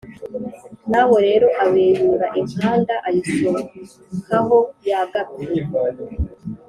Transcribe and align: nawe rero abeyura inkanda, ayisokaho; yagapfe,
nawe 0.91 1.17
rero 1.27 1.47
abeyura 1.63 2.27
inkanda, 2.41 2.93
ayisokaho; 3.07 4.57
yagapfe, 4.89 5.45